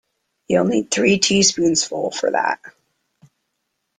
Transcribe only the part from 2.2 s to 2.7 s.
that.